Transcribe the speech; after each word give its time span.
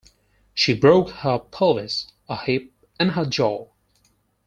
She 0.55 0.73
broke 0.73 1.11
her 1.11 1.37
pelvis, 1.37 2.11
a 2.27 2.35
hip 2.35 2.71
and 2.99 3.11
her 3.11 3.23
jaw. 3.23 3.67